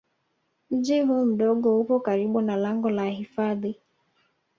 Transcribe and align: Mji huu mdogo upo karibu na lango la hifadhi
Mji 0.71 1.01
huu 1.01 1.25
mdogo 1.25 1.79
upo 1.79 1.99
karibu 1.99 2.41
na 2.41 2.55
lango 2.55 2.89
la 2.89 3.05
hifadhi 3.09 3.79